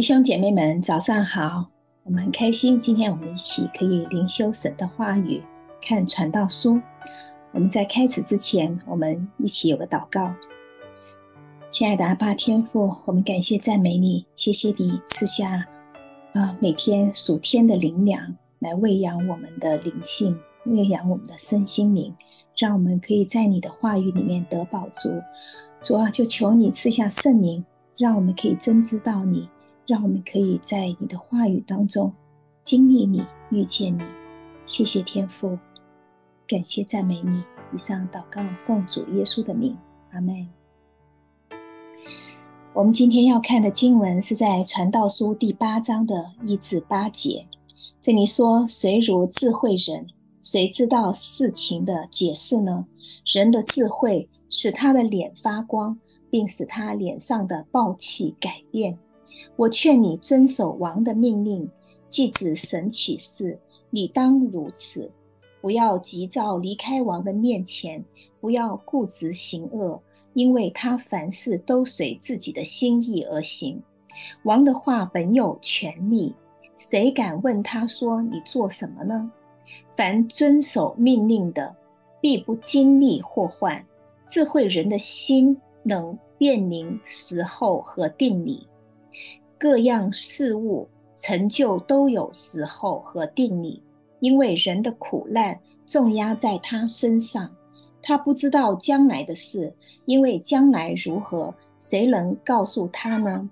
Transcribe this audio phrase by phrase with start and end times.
[0.00, 1.66] 弟兄姐妹们，早上好！
[2.04, 5.42] 我们很开心，今天我们一起可以灵修神的话语，
[5.82, 6.80] 看传道书。
[7.52, 10.32] 我们在开始之前，我们一起有个祷告。
[11.68, 15.66] 亲爱的阿爸天父，我们感谢赞美你，谢谢你赐下
[16.32, 22.16] 啊、每天属天的灵粮，来喂养我们的灵性，喂养我们的身心灵，
[22.56, 25.10] 让我们可以在你的话语里面得饱足。
[25.82, 27.62] 主啊，就求你赐下圣灵，
[27.98, 29.46] 让我们可以真知道你。
[29.90, 32.12] 让我们可以在你的话语当中
[32.62, 34.00] 经历你、遇见你。
[34.64, 35.58] 谢谢天父，
[36.46, 37.42] 感谢赞美你。
[37.74, 39.76] 以上祷告奉主耶稣的名，
[40.12, 40.48] 阿门。
[42.72, 47.44] 我们今天要看的经文是在传道书第八章的一至八节。
[48.00, 50.06] 这里说：“谁如智慧人？
[50.40, 52.86] 谁知道事情的解释呢？
[53.26, 55.98] 人的智慧使他的脸发光，
[56.30, 58.96] 并使他脸上的暴气改变。”
[59.56, 61.68] 我劝你遵守王的命令，
[62.08, 63.58] 既指神启示，
[63.90, 65.10] 你当如此。
[65.60, 68.02] 不要急躁离开王的面前，
[68.40, 70.00] 不要固执行恶，
[70.32, 73.82] 因为他凡事都随自己的心意而行。
[74.44, 76.34] 王的话本有权力，
[76.78, 79.30] 谁敢问他说：“你做什么呢？”
[79.94, 81.76] 凡遵守命令的，
[82.20, 83.84] 必不经历祸患。
[84.26, 88.66] 智慧人的心能辨明时候和定理。
[89.60, 93.82] 各样事物成就都有时候和定理，
[94.20, 97.54] 因为人的苦难重压在他身上，
[98.00, 99.70] 他不知道将来的事，
[100.06, 103.50] 因为将来如何，谁能告诉他呢？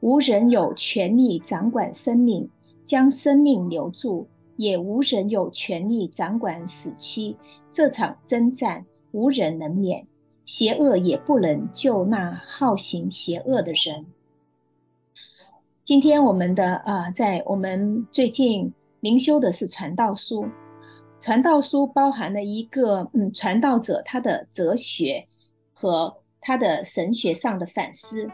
[0.00, 2.50] 无人有权利掌管生命，
[2.84, 7.36] 将生命留住；也无人有权利掌管死期。
[7.70, 10.04] 这场征战，无人能免，
[10.44, 14.04] 邪恶也不能救那好行邪恶的人。
[15.84, 20.48] 今天我们的呃，在我们最近灵修的是传道书，
[21.20, 25.26] 传道书包含了一个嗯，传道者他的哲学
[25.74, 28.26] 和他的神学上的反思，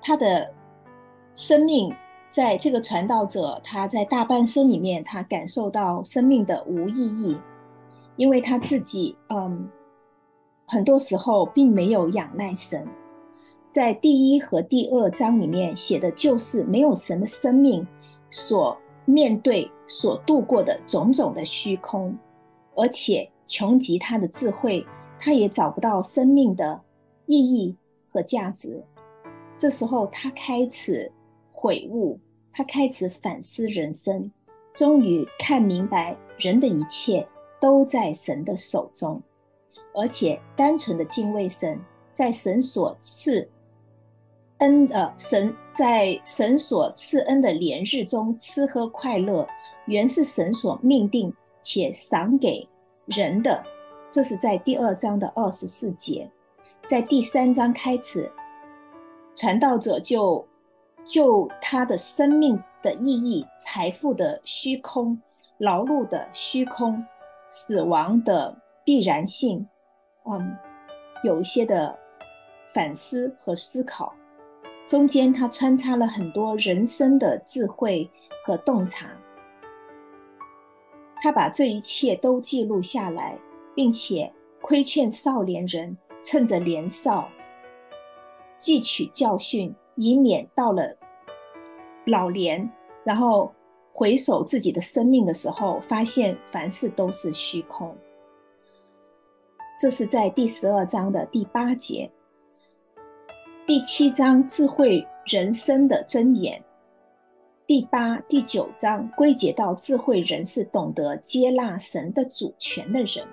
[0.00, 0.54] 他的
[1.34, 1.92] 生命
[2.30, 7.36] 在这个传道者他在大半生里面，他感受到生命的无意义，
[8.14, 9.68] 因为他自己嗯，
[10.68, 12.86] 很多时候并没有仰赖神。
[13.70, 17.86] 在第一和第二章里面写的就是没有神的生命
[18.30, 22.16] 所面对、所度过的种种的虚空，
[22.74, 24.86] 而且穷极他的智慧，
[25.20, 26.80] 他也找不到生命的
[27.26, 27.76] 意义
[28.10, 28.82] 和价值。
[29.56, 31.10] 这时候他开始
[31.52, 32.18] 悔悟，
[32.52, 34.30] 他开始反思人生，
[34.72, 37.26] 终于看明白人的一切
[37.60, 39.22] 都在神的手中，
[39.94, 41.78] 而且单纯的敬畏神，
[42.12, 43.46] 在神所赐。
[44.58, 49.46] 恩的神在神所赐恩的连日中吃喝快乐，
[49.86, 52.68] 原是神所命定且赏给
[53.06, 53.62] 人的。
[54.10, 56.28] 这是在第二章的二十四节，
[56.86, 58.30] 在第三章开始，
[59.34, 60.44] 传道者就
[61.04, 65.20] 就他的生命的意义、财富的虚空、
[65.58, 67.04] 劳碌的虚空、
[67.48, 69.68] 死亡的必然性，
[70.24, 70.56] 嗯，
[71.22, 71.96] 有一些的
[72.74, 74.12] 反思和思考。
[74.88, 78.10] 中间，他穿插了很多人生的智慧
[78.42, 79.06] 和洞察，
[81.20, 83.38] 他把这一切都记录下来，
[83.74, 84.32] 并且
[84.62, 87.28] 规劝少年人趁着年少
[88.58, 90.96] 汲取教训，以免到了
[92.06, 92.66] 老年，
[93.04, 93.52] 然后
[93.92, 97.94] 回首自己的生命的时候，发现凡事都是虚空。
[99.78, 102.10] 这是在第十二章的第八节。
[103.68, 106.58] 第七章智慧人生的箴言，
[107.66, 113.26] 第八、第九章归结到智慧人是懂得接纳神的主权的人。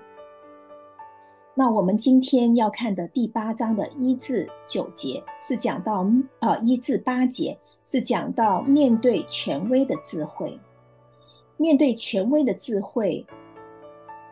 [1.54, 6.06] 那我们今天要看的第八章的一至九节是讲到，
[6.40, 7.56] 呃，一至八节
[7.86, 10.60] 是讲到面对权威的智慧。
[11.56, 13.26] 面对权威的智慧，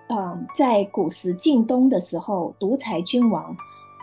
[0.09, 3.56] 嗯、在古时晋东的时候，独裁君王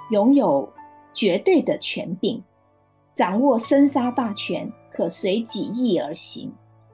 [0.09, 0.67] 拥有。
[1.13, 2.41] 绝对的权柄，
[3.13, 6.51] 掌握生杀大权，可随己意而行。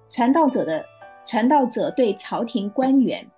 [0.10, 0.84] 传道者的
[1.25, 3.30] 传道者对朝廷官员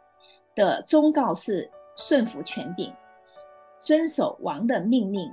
[0.55, 2.93] 的忠告是顺服权柄，
[3.79, 5.29] 遵守王的命令。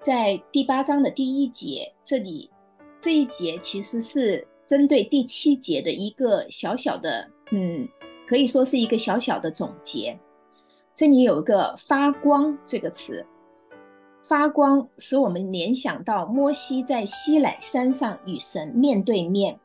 [0.00, 2.50] 在第八章的第一节，这里
[2.98, 7.86] 这一节其实是针对第七节的一个小小的，嗯，
[8.26, 10.18] 可以说是一个小小的总结。
[10.94, 13.24] 这里有一个“发光”这个词。
[14.28, 19.58] 发光使我们联想到摩西在西乃山上与神面对面，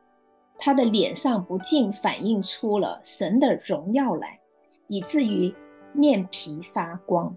[0.57, 4.39] 他的脸上不禁反映出了神的荣耀来，
[4.87, 5.53] 以至于
[5.93, 7.35] 面皮发光。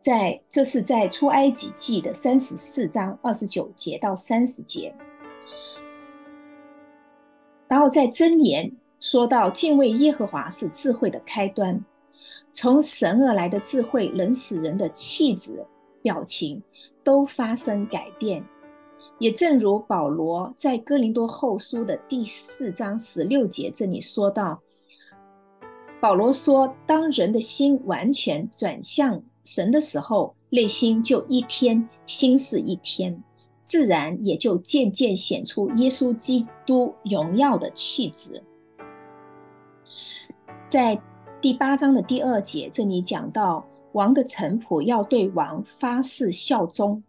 [0.00, 4.94] 在这是在出埃及记的三十四章二十九节到三十节，
[7.68, 8.70] 然后在箴言
[9.00, 11.84] 说到敬畏耶和华是智慧的开端，
[12.52, 15.66] 从神而来的智慧能使人的气质。
[16.02, 16.62] 表情
[17.02, 18.44] 都发生改变，
[19.18, 24.60] 也正如保罗在哥林多后书的第四章十六节这里说到，
[26.00, 33.22] 保罗说：“当人的心完全转向神的时候，内心就一天新似一天，
[33.62, 38.42] 自然也就渐渐显出耶稣基督荣耀的气质。”
[40.68, 41.00] 在
[41.40, 43.64] 第八章的第二节这里讲到。
[43.96, 47.02] 王的臣仆要对王发誓效忠，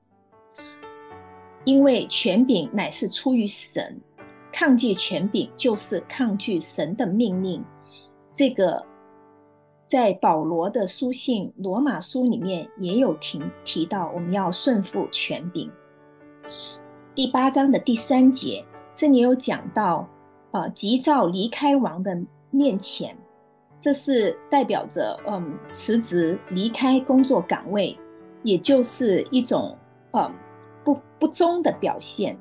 [1.65, 3.99] 因为权柄乃是出于神，
[4.53, 7.61] 抗拒权柄就是抗拒神的命令。
[8.31, 8.81] 这个
[9.85, 15.69] 在保罗的书信罗马书里面也有提提到，我们要顺服权柄。
[17.13, 18.63] 第八章的第三节，
[18.95, 20.07] 这里有讲到，
[20.51, 22.17] 呃，急躁离开王的
[22.49, 23.17] 面前。
[23.79, 27.97] 这是代表着，嗯，辞职离开工作岗位，
[28.43, 29.77] 也就是一种，
[30.13, 30.33] 嗯，
[30.83, 32.37] 不不忠的表现。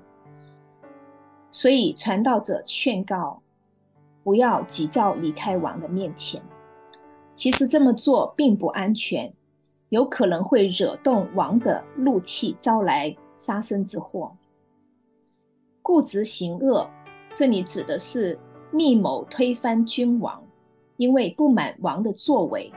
[1.50, 3.42] 所以传道者劝告，
[4.24, 6.42] 不要急躁离开王的面前。
[7.34, 9.32] 其实这么做并不安全，
[9.90, 14.34] 有可能会惹动王的怒气，招来杀身之祸。
[15.82, 16.88] 固执行恶，
[17.34, 18.38] 这里指的是
[18.70, 20.42] 密谋推翻君王。
[20.96, 22.72] 因为不满王的作为，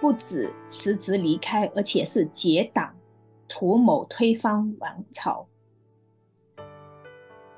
[0.00, 2.94] 不止辞职离开，而且是结党，
[3.46, 5.46] 图谋推翻王朝。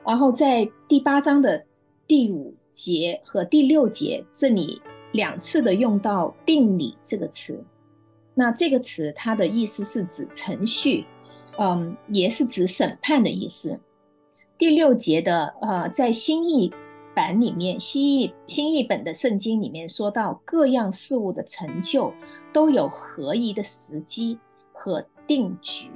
[0.04, 1.64] 然后在第八章的
[2.06, 7.62] 第五节和第六节这里两次的用到“定理”这个词，
[8.34, 11.04] 那这个词它的意思是指程序，
[11.58, 13.78] 嗯，也是指审判的意思。
[14.58, 16.72] 第六节的呃，在新译。
[17.14, 22.12] 版里面，新译新译本的圣经里面说到，各样事物的成就
[22.52, 24.38] 都有合宜的时机
[24.72, 25.90] 和定局。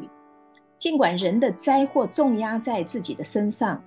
[0.77, 3.83] 尽管人的灾祸重压在自己的身上，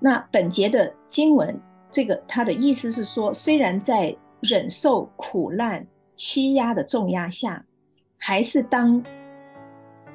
[0.00, 1.60] 那本节的经文，
[1.90, 7.62] 这个它的意思是说，虽然在忍受苦难欺压的重压下，
[8.16, 9.02] 还是当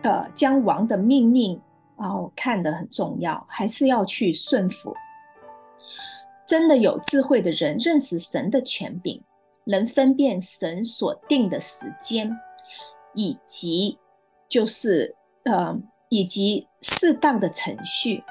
[0.02, 1.60] 呃将王的命令
[1.98, 4.96] 哦看得很重要，还是要去顺服。
[6.54, 9.20] 真的有智慧的人认识神的权柄，
[9.64, 12.32] 能分辨神所定的时间，
[13.16, 13.98] 以及
[14.48, 15.16] 就是
[15.46, 15.76] 呃
[16.10, 18.24] 以及适当的程序。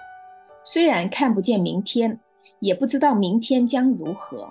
[0.63, 2.21] 虽然看不见明天，
[2.61, 4.49] 也不知道明天将如何，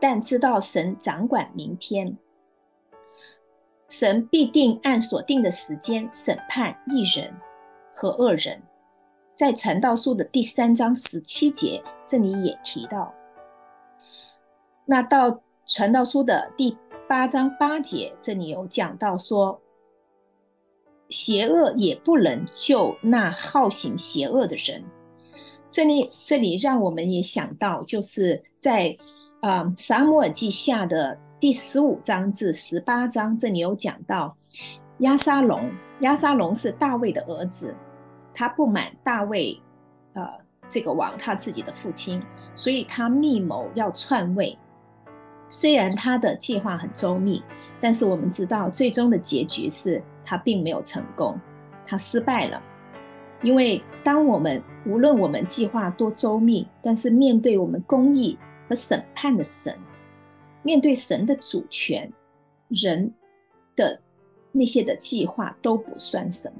[0.00, 2.16] 但知道神掌管明天。
[3.90, 7.30] 神必定按所定的时间审判义人
[7.92, 8.62] 和恶人。
[9.38, 13.14] 在传道书的第三章十七节，这里也提到。
[14.84, 16.76] 那到传道书的第
[17.08, 19.62] 八章八节，这里有讲到说，
[21.08, 24.82] 邪恶也不能救那好行邪恶的人。
[25.70, 28.96] 这里这里让我们也想到，就是在
[29.40, 34.36] 啊、撒母耳记下的第十五章至十八章，这里有讲到
[34.98, 35.70] 押沙龙，
[36.00, 37.72] 押沙龙是大卫的儿子。
[38.38, 39.60] 他不满大卫，
[40.12, 40.24] 呃，
[40.68, 42.22] 这个王他自己的父亲，
[42.54, 44.56] 所以他密谋要篡位。
[45.48, 47.42] 虽然他的计划很周密，
[47.80, 51.36] 但是我们知道最终的结局是他并没有成功，
[51.84, 52.62] 他失败了。
[53.42, 59.76] 因为当我们无论我们计划多周密，但是面对我们公义和审判的神，
[60.62, 62.08] 面对神的主权，
[62.68, 63.12] 人
[63.74, 64.00] 的
[64.52, 66.58] 那些的计划都不算什么。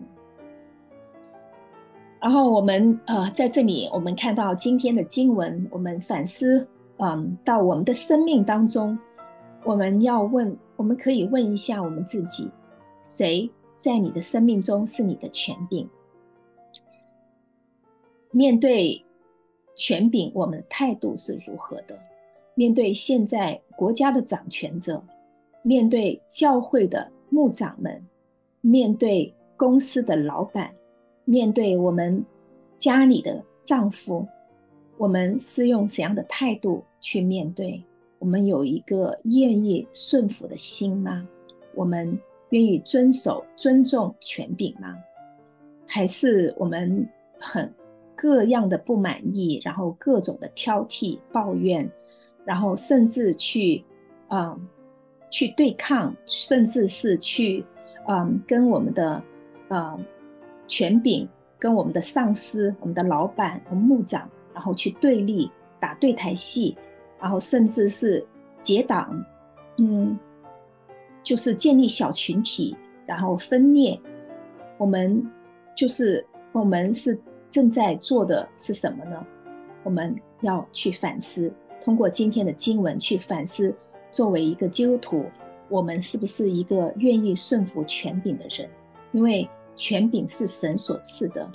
[2.20, 8.98] 然后我们呃在这里，我们看到今天的经文，我们反思，嗯，到我们的生命当中，
[9.64, 12.50] 我们要问，我们可以问一下我们自己，
[13.04, 15.88] 谁在你的生命中是你的权柄？
[18.32, 19.00] 面对
[19.76, 21.96] 权柄，我们的态度是如何的？
[22.56, 25.00] 面对现在国家的掌权者，
[25.62, 28.04] 面对教会的牧长们，
[28.60, 30.74] 面对公司的老板。
[31.28, 32.24] 面对我们
[32.78, 34.26] 家里的丈夫，
[34.96, 37.84] 我们是用怎样的态度去面对？
[38.18, 41.28] 我们有一个愿意顺服的心吗？
[41.74, 42.18] 我们
[42.48, 44.96] 愿意遵守、尊重权柄吗？
[45.86, 47.06] 还是我们
[47.38, 47.70] 很
[48.16, 51.86] 各样的不满意，然后各种的挑剔、抱怨，
[52.46, 53.84] 然后甚至去，
[54.30, 54.58] 嗯，
[55.28, 57.62] 去对抗，甚至是去，
[58.06, 59.22] 嗯，跟我们的，
[59.68, 60.02] 嗯，
[60.68, 66.76] 权柄、跟我们的上司、我们的老板、和牧长，然后去对立、打对台戏，
[67.20, 68.24] 然后甚至是
[68.62, 69.24] 结党，
[69.78, 70.16] 嗯，
[71.24, 74.00] 就是建立小群体，然后分裂，
[74.76, 75.28] 我们。
[75.78, 77.16] 就是我们是
[77.48, 79.24] 正在做的是什么呢？
[79.84, 83.72] 我们要去反思，通过今天的经文去反思，
[84.10, 85.24] 作为一个基督徒，
[85.68, 88.68] 我们是不是一个愿意顺服权柄的人？
[89.12, 91.50] 因为权柄是神所赐的，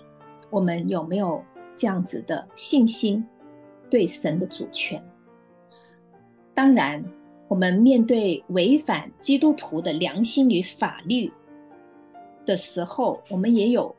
[0.50, 1.44] 我们有没有
[1.76, 3.24] 这样子的信心
[3.90, 5.04] 对神的主权？
[6.56, 7.04] 当然，
[7.48, 11.32] 我们面对违反基督徒的良心与法律
[12.46, 13.96] 的时候，我们也有。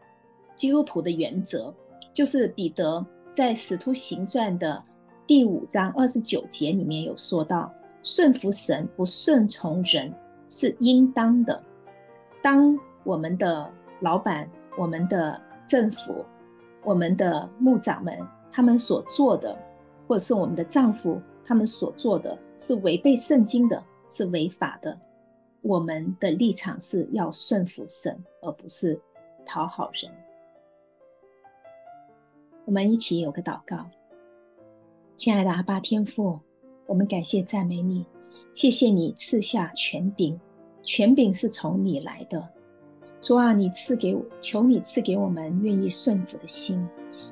[0.56, 1.74] 基督徒的原则，
[2.12, 4.80] 就是彼得在《使徒行传》的
[5.26, 7.68] 第五章二十九节里面有说到：
[8.04, 10.14] 顺服神，不顺从人
[10.48, 11.60] 是应当的。
[12.40, 13.68] 当我们的
[14.04, 14.46] 老板、
[14.76, 16.26] 我们的政府、
[16.84, 18.14] 我们的牧长们
[18.52, 19.58] 他们所做的，
[20.06, 25.00] 或者是我们的丈夫他们所做的是违背圣经的，是违法的，
[25.62, 29.00] 我们的立场是要顺服神，而不是
[29.46, 30.12] 讨好人。
[32.66, 33.86] 我们一起有个祷告，
[35.16, 36.38] 亲爱的阿爸天父，
[36.86, 38.04] 我们感谢赞美你，
[38.52, 40.38] 谢谢你赐下权柄，
[40.82, 42.50] 权柄是从你来的。
[43.24, 46.86] 主啊，你赐给我，求你赐给我们愿意顺服的心，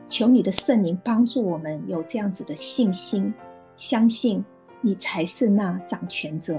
[0.08, 3.34] 求你的圣灵帮助我们有这样子的信心，
[3.76, 4.42] 相信
[4.80, 6.58] 你才是那掌权者，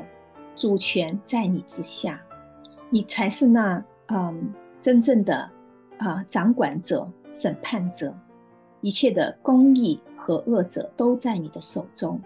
[0.55, 2.21] 主权在你之下，
[2.91, 5.49] 你才是那嗯真正的
[5.97, 8.15] 啊、掌管者、审判者。
[8.81, 12.21] 一切的公义和恶者都在你的手中，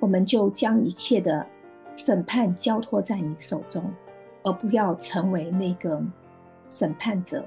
[0.00, 1.46] 我们就将一切的
[1.96, 3.90] 审判交托在你手中，
[4.44, 6.00] 而不要成为那个
[6.70, 7.44] 审判者。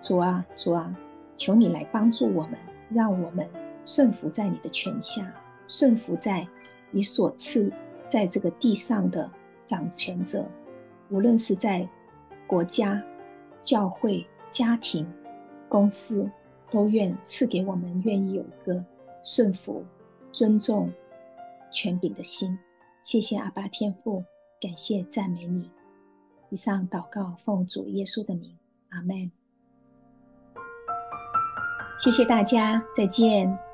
[0.00, 0.96] 主啊，主啊，
[1.36, 2.58] 求你来帮助我们，
[2.88, 3.46] 让我们
[3.84, 5.30] 顺服在你的权下，
[5.66, 6.48] 顺服在
[6.90, 7.70] 你所赐
[8.08, 9.30] 在这个地上的
[9.66, 10.46] 掌权者，
[11.10, 11.86] 无论是在
[12.46, 13.02] 国家、
[13.60, 15.06] 教会、家庭、
[15.68, 16.26] 公司。
[16.72, 18.84] 都愿赐给我们愿意有一个
[19.24, 19.84] 顺服、
[20.30, 20.88] 尊重
[21.72, 22.56] 权柄的心。
[23.02, 24.22] 谢谢阿爸天父，
[24.60, 25.68] 感谢赞美你。
[26.50, 28.54] 以上祷告奉主耶稣的名，
[28.90, 29.30] 阿门。
[31.98, 33.69] 谢谢大家，再见。